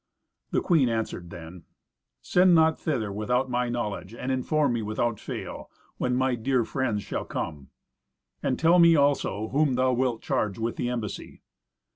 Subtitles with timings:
[0.49, 1.61] The queen answered then,
[2.23, 7.03] "Send not thither without my knowledge, and inform me, without fail, when my dear friends
[7.03, 7.67] shall come.
[8.41, 11.43] And tell me, also, whom thou wilt charge with the embassy."